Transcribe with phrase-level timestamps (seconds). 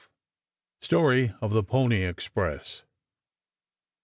[0.79, 2.81] STORY OF THE PONY EXPRESS.